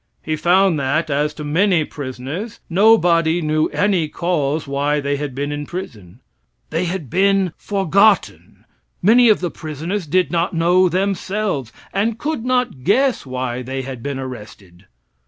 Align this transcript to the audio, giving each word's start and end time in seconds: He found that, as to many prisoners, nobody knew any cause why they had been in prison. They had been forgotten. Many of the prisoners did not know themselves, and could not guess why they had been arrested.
He 0.23 0.35
found 0.35 0.79
that, 0.79 1.11
as 1.11 1.31
to 1.35 1.43
many 1.43 1.85
prisoners, 1.85 2.59
nobody 2.71 3.39
knew 3.39 3.67
any 3.67 4.07
cause 4.07 4.67
why 4.67 4.99
they 4.99 5.15
had 5.17 5.35
been 5.35 5.51
in 5.51 5.67
prison. 5.67 6.21
They 6.71 6.85
had 6.85 7.07
been 7.07 7.53
forgotten. 7.55 8.65
Many 9.03 9.29
of 9.29 9.41
the 9.41 9.51
prisoners 9.51 10.07
did 10.07 10.31
not 10.31 10.55
know 10.55 10.89
themselves, 10.89 11.71
and 11.93 12.17
could 12.17 12.43
not 12.43 12.83
guess 12.83 13.27
why 13.27 13.61
they 13.61 13.83
had 13.83 14.01
been 14.01 14.17
arrested. 14.17 14.87